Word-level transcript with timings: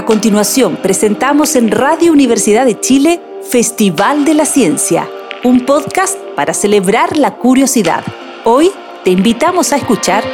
A 0.00 0.06
continuación, 0.06 0.78
presentamos 0.82 1.56
en 1.56 1.70
Radio 1.70 2.10
Universidad 2.10 2.64
de 2.64 2.80
Chile 2.80 3.20
Festival 3.50 4.24
de 4.24 4.32
la 4.32 4.46
Ciencia, 4.46 5.06
un 5.44 5.66
podcast 5.66 6.16
para 6.34 6.54
celebrar 6.54 7.18
la 7.18 7.36
curiosidad. 7.36 8.02
Hoy 8.44 8.70
te 9.04 9.10
invitamos 9.10 9.74
a 9.74 9.76
escuchar... 9.76 10.24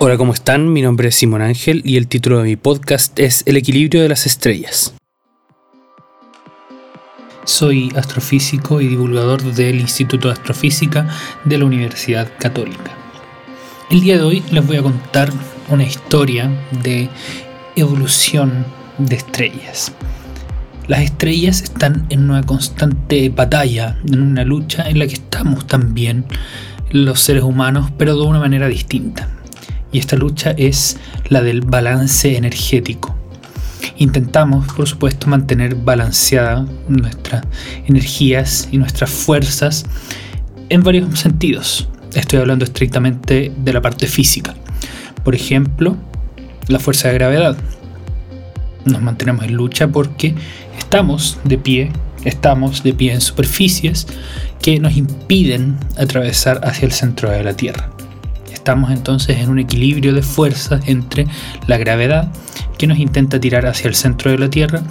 Hola, 0.00 0.16
¿cómo 0.16 0.32
están? 0.32 0.72
Mi 0.72 0.82
nombre 0.82 1.10
es 1.10 1.14
Simón 1.14 1.40
Ángel 1.40 1.82
y 1.84 1.98
el 1.98 2.08
título 2.08 2.38
de 2.38 2.44
mi 2.46 2.56
podcast 2.56 3.16
es 3.20 3.44
El 3.46 3.56
equilibrio 3.56 4.02
de 4.02 4.08
las 4.08 4.26
estrellas. 4.26 4.92
Soy 7.44 7.92
astrofísico 7.94 8.80
y 8.80 8.88
divulgador 8.88 9.40
del 9.40 9.78
Instituto 9.78 10.26
de 10.26 10.34
Astrofísica 10.34 11.06
de 11.44 11.58
la 11.58 11.64
Universidad 11.64 12.28
Católica. 12.40 13.03
El 13.90 14.00
día 14.00 14.16
de 14.16 14.22
hoy 14.22 14.42
les 14.50 14.66
voy 14.66 14.78
a 14.78 14.82
contar 14.82 15.30
una 15.68 15.84
historia 15.84 16.50
de 16.82 17.10
evolución 17.76 18.64
de 18.96 19.16
estrellas. 19.16 19.92
Las 20.88 21.00
estrellas 21.00 21.62
están 21.62 22.06
en 22.08 22.30
una 22.30 22.42
constante 22.42 23.28
batalla, 23.28 23.98
en 24.06 24.22
una 24.22 24.42
lucha 24.42 24.88
en 24.88 24.98
la 24.98 25.06
que 25.06 25.14
estamos 25.14 25.66
también 25.66 26.24
los 26.90 27.20
seres 27.20 27.42
humanos, 27.42 27.92
pero 27.98 28.16
de 28.16 28.22
una 28.22 28.38
manera 28.40 28.68
distinta. 28.68 29.28
Y 29.92 29.98
esta 29.98 30.16
lucha 30.16 30.52
es 30.52 30.96
la 31.28 31.42
del 31.42 31.60
balance 31.60 32.38
energético. 32.38 33.14
Intentamos, 33.98 34.66
por 34.72 34.88
supuesto, 34.88 35.28
mantener 35.28 35.74
balanceada 35.74 36.66
nuestras 36.88 37.44
energías 37.86 38.66
y 38.72 38.78
nuestras 38.78 39.10
fuerzas 39.10 39.84
en 40.70 40.82
varios 40.82 41.18
sentidos. 41.20 41.86
Estoy 42.14 42.38
hablando 42.38 42.64
estrictamente 42.64 43.52
de 43.56 43.72
la 43.72 43.82
parte 43.82 44.06
física. 44.06 44.54
Por 45.24 45.34
ejemplo, 45.34 45.96
la 46.68 46.78
fuerza 46.78 47.08
de 47.08 47.14
gravedad. 47.14 47.56
Nos 48.84 49.02
mantenemos 49.02 49.44
en 49.44 49.54
lucha 49.54 49.88
porque 49.88 50.34
estamos 50.78 51.38
de 51.44 51.58
pie, 51.58 51.90
estamos 52.24 52.82
de 52.82 52.92
pie 52.92 53.12
en 53.12 53.20
superficies 53.20 54.06
que 54.62 54.78
nos 54.78 54.96
impiden 54.96 55.76
atravesar 55.96 56.60
hacia 56.64 56.86
el 56.86 56.92
centro 56.92 57.30
de 57.30 57.42
la 57.42 57.54
Tierra. 57.54 57.90
Estamos 58.52 58.92
entonces 58.92 59.38
en 59.38 59.50
un 59.50 59.58
equilibrio 59.58 60.14
de 60.14 60.22
fuerzas 60.22 60.82
entre 60.86 61.26
la 61.66 61.78
gravedad 61.78 62.30
que 62.78 62.86
nos 62.86 62.98
intenta 62.98 63.40
tirar 63.40 63.66
hacia 63.66 63.88
el 63.88 63.94
centro 63.94 64.30
de 64.30 64.38
la 64.38 64.50
Tierra 64.50 64.82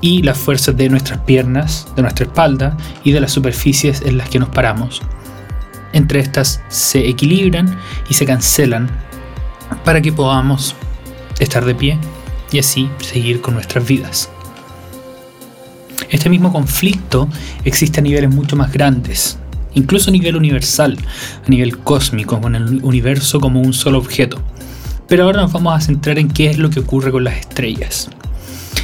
y 0.00 0.22
las 0.22 0.36
fuerzas 0.36 0.76
de 0.76 0.88
nuestras 0.88 1.20
piernas, 1.20 1.86
de 1.96 2.02
nuestra 2.02 2.26
espalda 2.26 2.76
y 3.04 3.12
de 3.12 3.20
las 3.20 3.32
superficies 3.32 4.02
en 4.04 4.18
las 4.18 4.28
que 4.28 4.38
nos 4.38 4.48
paramos. 4.48 5.00
Entre 5.92 6.20
estas 6.20 6.62
se 6.68 7.08
equilibran 7.08 7.78
y 8.08 8.14
se 8.14 8.26
cancelan 8.26 8.90
para 9.84 10.00
que 10.00 10.12
podamos 10.12 10.74
estar 11.38 11.64
de 11.64 11.74
pie 11.74 11.98
y 12.50 12.58
así 12.58 12.88
seguir 13.00 13.40
con 13.40 13.54
nuestras 13.54 13.86
vidas. 13.86 14.30
Este 16.10 16.28
mismo 16.28 16.52
conflicto 16.52 17.28
existe 17.64 18.00
a 18.00 18.02
niveles 18.02 18.30
mucho 18.30 18.54
más 18.54 18.70
grandes, 18.70 19.38
incluso 19.74 20.10
a 20.10 20.12
nivel 20.12 20.36
universal, 20.36 20.98
a 21.44 21.48
nivel 21.48 21.78
cósmico, 21.78 22.40
con 22.40 22.54
el 22.54 22.84
universo 22.84 23.40
como 23.40 23.60
un 23.60 23.72
solo 23.72 23.98
objeto. 23.98 24.42
Pero 25.08 25.24
ahora 25.24 25.40
nos 25.40 25.52
vamos 25.52 25.74
a 25.74 25.80
centrar 25.80 26.18
en 26.18 26.28
qué 26.28 26.50
es 26.50 26.58
lo 26.58 26.70
que 26.70 26.80
ocurre 26.80 27.10
con 27.10 27.24
las 27.24 27.38
estrellas. 27.38 28.10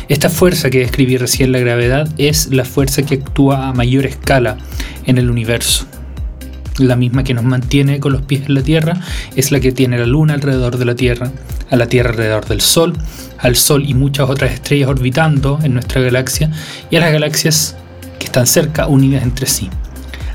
Esta 0.09 0.31
fuerza 0.31 0.71
que 0.71 0.79
describí 0.79 1.19
recién, 1.19 1.53
la 1.53 1.59
gravedad, 1.59 2.09
es 2.17 2.47
la 2.51 2.65
fuerza 2.65 3.03
que 3.03 3.17
actúa 3.17 3.69
a 3.69 3.75
mayor 3.75 4.07
escala 4.07 4.57
en 5.05 5.19
el 5.19 5.31
universo. 5.31 5.87
La 6.79 6.97
misma 6.97 7.25
que 7.25 7.35
nos 7.35 7.45
mantiene 7.45 7.99
con 7.99 8.13
los 8.13 8.23
pies 8.23 8.47
en 8.47 8.55
la 8.55 8.63
Tierra 8.63 9.01
es 9.35 9.51
la 9.51 9.59
que 9.61 9.73
tiene 9.73 9.99
la 9.99 10.07
Luna 10.07 10.35
alrededor 10.35 10.79
de 10.79 10.85
la 10.85 10.95
Tierra, 10.95 11.31
a 11.71 11.77
la 11.77 11.87
Tierra 11.87 12.11
alrededor 12.11 12.47
del 12.47 12.61
Sol, 12.61 12.93
al 13.39 13.57
Sol 13.57 13.85
y 13.87 13.95
muchas 13.95 14.31
otras 14.31 14.53
estrellas 14.53 14.89
orbitando 14.89 15.59
en 15.63 15.75
nuestra 15.75 16.01
galaxia 16.01 16.51
y 16.91 16.97
a 16.97 17.01
las 17.01 17.13
galaxias 17.13 17.77
que 18.19 18.27
están 18.27 18.47
cerca 18.47 18.87
unidas 18.87 19.23
entre 19.23 19.47
sí. 19.47 19.69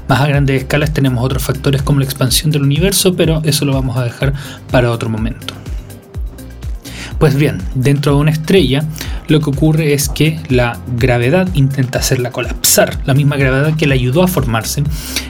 Más 0.08 0.20
a 0.20 0.28
grandes 0.28 0.62
escalas 0.62 0.94
tenemos 0.94 1.24
otros 1.24 1.44
factores 1.44 1.82
como 1.82 2.00
la 2.00 2.06
expansión 2.06 2.52
del 2.52 2.64
universo, 2.64 3.16
pero 3.16 3.42
eso 3.46 3.64
lo 3.64 3.74
vamos 3.74 3.96
a 3.96 4.04
dejar 4.04 4.34
para 4.70 4.92
otro 4.92 5.10
momento. 5.10 5.63
Pues 7.24 7.36
bien, 7.36 7.62
dentro 7.74 8.16
de 8.16 8.18
una 8.20 8.32
estrella 8.32 8.84
lo 9.30 9.40
que 9.40 9.50
ocurre 9.50 9.94
es 9.94 10.10
que 10.10 10.42
la 10.50 10.78
gravedad 10.98 11.48
intenta 11.54 12.00
hacerla 12.00 12.32
colapsar. 12.32 13.00
La 13.06 13.14
misma 13.14 13.38
gravedad 13.38 13.78
que 13.78 13.88
la 13.88 13.94
ayudó 13.94 14.24
a 14.24 14.28
formarse 14.28 14.84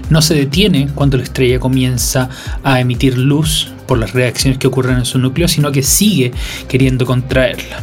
no 0.10 0.24
se 0.24 0.34
detiene 0.34 0.90
cuando 0.96 1.18
la 1.18 1.24
estrella 1.24 1.60
comienza 1.60 2.30
a 2.64 2.80
emitir 2.80 3.16
luz 3.20 3.72
por 3.86 4.00
las 4.00 4.14
reacciones 4.14 4.58
que 4.58 4.66
ocurren 4.66 4.98
en 4.98 5.06
su 5.06 5.20
núcleo, 5.20 5.48
sino 5.48 5.72
que 5.72 5.84
sigue 5.84 6.32
queriendo 6.68 7.06
contraerla. 7.06 7.78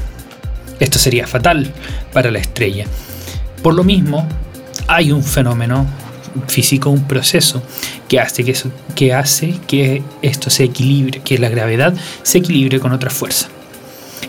Esto 0.81 0.99
sería 0.99 1.28
fatal 1.28 1.72
para 2.12 2.32
la 2.32 2.41
estrella. 2.41 2.87
Por 3.62 3.75
lo 3.75 3.84
mismo, 3.84 4.26
hay 4.88 5.12
un 5.12 5.22
fenómeno 5.22 5.87
físico, 6.49 6.91
un 6.91 7.06
proceso 7.06 7.62
que 8.09 8.19
hace 8.19 8.43
que, 8.43 8.56
que 8.97 9.15
hace 9.15 9.54
que 9.69 10.03
esto 10.20 10.50
se 10.50 10.65
equilibre, 10.65 11.20
que 11.20 11.38
la 11.38 11.49
gravedad 11.49 11.94
se 12.25 12.38
equilibre 12.38 12.81
con 12.81 12.91
otra 12.91 13.10
fuerza. 13.10 13.50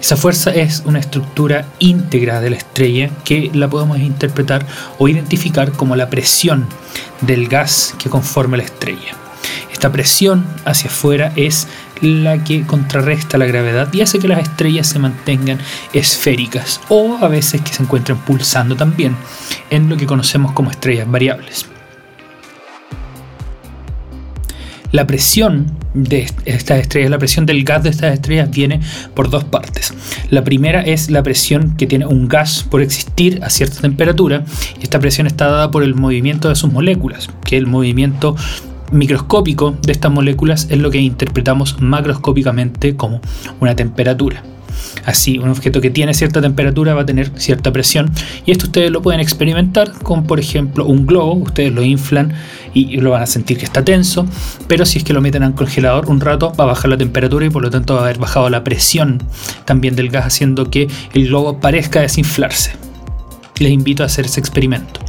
Esa 0.01 0.17
fuerza 0.17 0.49
es 0.49 0.81
una 0.85 0.99
estructura 0.99 1.67
íntegra 1.77 2.41
de 2.41 2.49
la 2.49 2.55
estrella 2.55 3.11
que 3.23 3.51
la 3.53 3.69
podemos 3.69 3.99
interpretar 3.99 4.65
o 4.97 5.07
identificar 5.07 5.71
como 5.73 5.95
la 5.95 6.09
presión 6.09 6.65
del 7.21 7.47
gas 7.47 7.93
que 7.99 8.09
conforma 8.09 8.57
la 8.57 8.63
estrella. 8.63 9.15
Esta 9.71 9.91
presión 9.91 10.45
hacia 10.65 10.89
afuera 10.89 11.31
es 11.35 11.67
la 12.01 12.43
que 12.43 12.65
contrarresta 12.65 13.37
la 13.37 13.45
gravedad 13.45 13.93
y 13.93 14.01
hace 14.01 14.17
que 14.17 14.27
las 14.27 14.39
estrellas 14.41 14.87
se 14.87 14.97
mantengan 14.97 15.59
esféricas 15.93 16.81
o 16.89 17.19
a 17.21 17.27
veces 17.27 17.61
que 17.61 17.71
se 17.71 17.83
encuentren 17.83 18.17
pulsando 18.17 18.75
también 18.75 19.15
en 19.69 19.87
lo 19.87 19.97
que 19.97 20.07
conocemos 20.07 20.51
como 20.53 20.71
estrellas 20.71 21.09
variables. 21.09 21.67
La 24.91 25.05
presión 25.05 25.77
de 25.93 26.27
estas 26.45 26.79
estrellas, 26.79 27.09
la 27.09 27.17
presión 27.17 27.45
del 27.45 27.63
gas 27.63 27.83
de 27.83 27.89
estas 27.89 28.13
estrellas 28.13 28.49
viene 28.49 28.79
por 29.13 29.29
dos 29.29 29.43
partes. 29.43 29.93
La 30.29 30.43
primera 30.43 30.81
es 30.81 31.09
la 31.09 31.23
presión 31.23 31.75
que 31.75 31.87
tiene 31.87 32.05
un 32.05 32.27
gas 32.27 32.65
por 32.69 32.81
existir 32.81 33.39
a 33.43 33.49
cierta 33.49 33.81
temperatura 33.81 34.43
esta 34.81 34.99
presión 34.99 35.27
está 35.27 35.47
dada 35.47 35.71
por 35.71 35.83
el 35.83 35.95
movimiento 35.95 36.49
de 36.49 36.55
sus 36.55 36.71
moléculas, 36.71 37.29
que 37.45 37.57
el 37.57 37.67
movimiento 37.67 38.35
microscópico 38.91 39.77
de 39.81 39.93
estas 39.93 40.11
moléculas 40.11 40.67
es 40.69 40.79
lo 40.79 40.91
que 40.91 40.99
interpretamos 40.99 41.81
macroscópicamente 41.81 42.95
como 42.95 43.21
una 43.59 43.75
temperatura. 43.75 44.43
Así, 45.05 45.37
un 45.39 45.49
objeto 45.49 45.81
que 45.81 45.89
tiene 45.89 46.13
cierta 46.13 46.41
temperatura 46.41 46.93
va 46.93 47.01
a 47.01 47.05
tener 47.05 47.31
cierta 47.35 47.71
presión 47.71 48.11
y 48.45 48.51
esto 48.51 48.65
ustedes 48.65 48.91
lo 48.91 49.01
pueden 49.01 49.19
experimentar 49.19 49.91
con, 50.03 50.25
por 50.25 50.39
ejemplo, 50.39 50.85
un 50.85 51.05
globo. 51.05 51.33
Ustedes 51.33 51.73
lo 51.73 51.83
inflan 51.83 52.33
y 52.73 52.97
lo 52.97 53.11
van 53.11 53.23
a 53.23 53.25
sentir 53.25 53.57
que 53.57 53.65
está 53.65 53.83
tenso, 53.83 54.25
pero 54.67 54.85
si 54.85 54.99
es 54.99 55.03
que 55.03 55.13
lo 55.13 55.21
meten 55.21 55.43
al 55.43 55.55
congelador 55.55 56.09
un 56.09 56.21
rato 56.21 56.53
va 56.57 56.65
a 56.65 56.67
bajar 56.67 56.89
la 56.89 56.97
temperatura 56.97 57.45
y 57.45 57.49
por 57.49 57.63
lo 57.63 57.69
tanto 57.69 57.95
va 57.95 58.01
a 58.01 58.03
haber 58.03 58.17
bajado 58.17 58.49
la 58.49 58.63
presión 58.63 59.21
también 59.65 59.95
del 59.95 60.09
gas 60.09 60.25
haciendo 60.25 60.69
que 60.69 60.87
el 61.13 61.27
globo 61.27 61.59
parezca 61.59 62.01
desinflarse. 62.01 62.71
Les 63.59 63.71
invito 63.71 64.03
a 64.03 64.07
hacer 64.07 64.25
ese 64.25 64.39
experimento. 64.39 64.99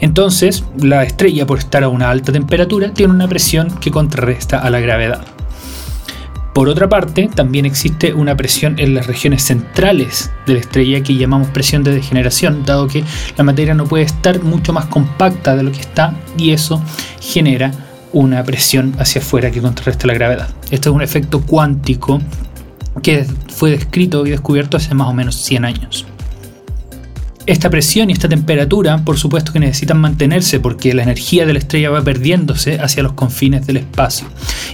Entonces, 0.00 0.64
la 0.78 1.02
estrella, 1.02 1.46
por 1.46 1.58
estar 1.58 1.84
a 1.84 1.88
una 1.88 2.10
alta 2.10 2.32
temperatura, 2.32 2.92
tiene 2.92 3.12
una 3.12 3.28
presión 3.28 3.70
que 3.80 3.90
contrarresta 3.90 4.58
a 4.58 4.70
la 4.70 4.80
gravedad. 4.80 5.24
Por 6.54 6.68
otra 6.68 6.88
parte, 6.88 7.28
también 7.32 7.64
existe 7.64 8.12
una 8.12 8.36
presión 8.36 8.78
en 8.78 8.94
las 8.94 9.06
regiones 9.06 9.42
centrales 9.44 10.30
de 10.46 10.54
la 10.54 10.60
estrella 10.60 11.02
que 11.02 11.14
llamamos 11.14 11.48
presión 11.48 11.84
de 11.84 11.92
degeneración, 11.92 12.64
dado 12.64 12.88
que 12.88 13.04
la 13.36 13.44
materia 13.44 13.74
no 13.74 13.84
puede 13.84 14.04
estar 14.04 14.42
mucho 14.42 14.72
más 14.72 14.86
compacta 14.86 15.54
de 15.54 15.62
lo 15.62 15.70
que 15.70 15.80
está 15.80 16.14
y 16.36 16.50
eso 16.50 16.82
genera 17.20 17.70
una 18.12 18.42
presión 18.42 18.94
hacia 18.98 19.20
afuera 19.20 19.52
que 19.52 19.60
contrarresta 19.60 20.08
la 20.08 20.14
gravedad. 20.14 20.48
Esto 20.70 20.90
es 20.90 20.96
un 20.96 21.02
efecto 21.02 21.40
cuántico 21.40 22.20
que 23.02 23.24
fue 23.48 23.70
descrito 23.70 24.26
y 24.26 24.30
descubierto 24.30 24.76
hace 24.76 24.94
más 24.94 25.08
o 25.08 25.12
menos 25.12 25.36
100 25.36 25.64
años. 25.64 26.06
Esta 27.50 27.68
presión 27.68 28.10
y 28.10 28.12
esta 28.12 28.28
temperatura, 28.28 29.04
por 29.04 29.18
supuesto 29.18 29.52
que 29.52 29.58
necesitan 29.58 29.98
mantenerse 29.98 30.60
porque 30.60 30.94
la 30.94 31.02
energía 31.02 31.46
de 31.46 31.52
la 31.52 31.58
estrella 31.58 31.90
va 31.90 32.00
perdiéndose 32.00 32.78
hacia 32.78 33.02
los 33.02 33.14
confines 33.14 33.66
del 33.66 33.78
espacio. 33.78 34.28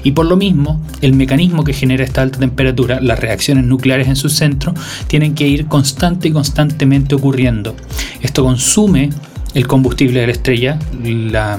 Y 0.04 0.10
por 0.10 0.26
lo 0.26 0.36
mismo, 0.36 0.82
el 1.00 1.14
mecanismo 1.14 1.64
que 1.64 1.72
genera 1.72 2.04
esta 2.04 2.20
alta 2.20 2.38
temperatura, 2.38 3.00
las 3.00 3.18
reacciones 3.18 3.64
nucleares 3.64 4.08
en 4.08 4.16
su 4.16 4.28
centro, 4.28 4.74
tienen 5.06 5.34
que 5.34 5.48
ir 5.48 5.68
constante 5.68 6.28
y 6.28 6.32
constantemente 6.32 7.14
ocurriendo. 7.14 7.74
Esto 8.20 8.44
consume 8.44 9.08
el 9.54 9.66
combustible 9.66 10.20
de 10.20 10.26
la 10.26 10.32
estrella. 10.32 10.78
La 11.02 11.58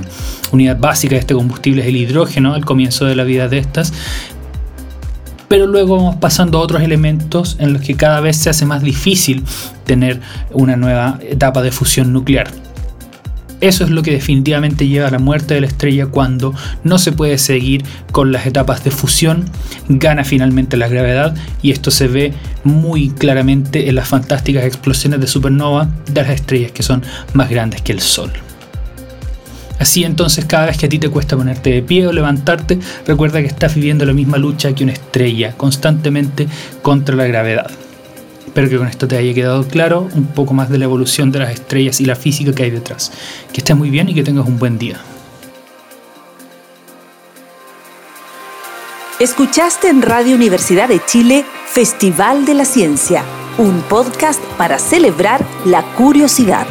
unidad 0.51 0.77
básica 0.77 1.15
de 1.15 1.21
este 1.21 1.33
combustible 1.33 1.81
es 1.81 1.87
el 1.87 1.95
hidrógeno 1.95 2.53
al 2.53 2.63
comienzo 2.63 3.05
de 3.05 3.15
la 3.15 3.23
vida 3.23 3.47
de 3.47 3.57
estas, 3.57 3.91
pero 5.47 5.67
luego 5.67 5.97
vamos 5.97 6.15
pasando 6.17 6.57
a 6.57 6.61
otros 6.61 6.81
elementos 6.81 7.57
en 7.59 7.73
los 7.73 7.81
que 7.81 7.95
cada 7.95 8.19
vez 8.19 8.37
se 8.37 8.49
hace 8.49 8.65
más 8.65 8.81
difícil 8.81 9.43
tener 9.85 10.19
una 10.51 10.75
nueva 10.75 11.19
etapa 11.21 11.61
de 11.61 11.71
fusión 11.71 12.13
nuclear. 12.13 12.47
Eso 13.59 13.83
es 13.83 13.89
lo 13.89 14.03
que 14.03 14.11
definitivamente 14.11 14.87
lleva 14.87 15.07
a 15.07 15.11
la 15.11 15.17
muerte 15.17 15.55
de 15.55 15.61
la 15.61 15.67
estrella 15.67 16.05
cuando 16.05 16.53
no 16.83 16.99
se 16.99 17.11
puede 17.11 17.39
seguir 17.39 17.83
con 18.11 18.31
las 18.31 18.45
etapas 18.45 18.83
de 18.83 18.91
fusión, 18.91 19.45
gana 19.89 20.23
finalmente 20.23 20.77
la 20.77 20.87
gravedad 20.87 21.35
y 21.63 21.71
esto 21.71 21.89
se 21.89 22.07
ve 22.07 22.33
muy 22.63 23.09
claramente 23.09 23.89
en 23.89 23.95
las 23.95 24.07
fantásticas 24.07 24.63
explosiones 24.63 25.21
de 25.21 25.27
supernova 25.27 25.89
de 26.05 26.21
las 26.21 26.31
estrellas 26.31 26.71
que 26.71 26.83
son 26.83 27.03
más 27.33 27.49
grandes 27.49 27.81
que 27.81 27.93
el 27.93 27.99
Sol. 27.99 28.31
Así 29.79 30.03
entonces 30.03 30.45
cada 30.45 30.65
vez 30.65 30.77
que 30.77 30.87
a 30.87 30.89
ti 30.89 30.99
te 30.99 31.09
cuesta 31.09 31.37
ponerte 31.37 31.69
de 31.69 31.81
pie 31.83 32.07
o 32.07 32.11
levantarte, 32.11 32.79
recuerda 33.05 33.41
que 33.41 33.47
estás 33.47 33.75
viviendo 33.75 34.05
la 34.05 34.13
misma 34.13 34.37
lucha 34.37 34.73
que 34.73 34.83
una 34.83 34.93
estrella, 34.93 35.53
constantemente 35.55 36.47
contra 36.81 37.15
la 37.15 37.25
gravedad. 37.25 37.69
Espero 38.45 38.69
que 38.69 38.77
con 38.77 38.87
esto 38.87 39.07
te 39.07 39.17
haya 39.17 39.33
quedado 39.35 39.67
claro 39.67 40.09
un 40.15 40.25
poco 40.27 40.53
más 40.55 40.69
de 40.69 40.79
la 40.79 40.85
evolución 40.85 41.31
de 41.31 41.39
las 41.39 41.51
estrellas 41.51 42.01
y 42.01 42.05
la 42.05 42.15
física 42.15 42.53
que 42.53 42.63
hay 42.63 42.71
detrás. 42.71 43.11
Que 43.53 43.59
estés 43.59 43.77
muy 43.77 43.91
bien 43.91 44.09
y 44.09 44.15
que 44.15 44.23
tengas 44.23 44.47
un 44.47 44.57
buen 44.57 44.79
día. 44.79 44.97
Escuchaste 49.19 49.89
en 49.89 50.01
Radio 50.01 50.35
Universidad 50.35 50.89
de 50.89 50.99
Chile 51.05 51.45
Festival 51.67 52.45
de 52.45 52.53
la 52.53 52.65
Ciencia, 52.65 53.23
un 53.57 53.81
podcast 53.81 54.41
para 54.57 54.79
celebrar 54.79 55.45
la 55.65 55.83
curiosidad. 55.95 56.65